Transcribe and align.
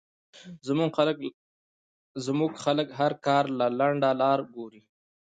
زمونږ 2.27 2.51
خلک 2.65 2.87
هر 2.99 3.11
کار 3.25 3.43
له 3.59 3.65
لنډه 3.79 4.09
لار 4.21 4.39
ګوري 4.55 4.81